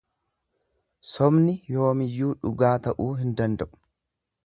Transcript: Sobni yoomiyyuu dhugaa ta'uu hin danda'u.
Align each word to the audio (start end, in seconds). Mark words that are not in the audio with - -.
Sobni 1.09 1.55
yoomiyyuu 1.75 2.33
dhugaa 2.43 2.75
ta'uu 2.89 3.15
hin 3.23 3.41
danda'u. 3.43 3.83